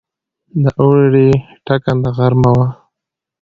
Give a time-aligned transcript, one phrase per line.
[0.61, 1.29] د اوړي
[1.65, 2.67] ټکنده غرمه وه.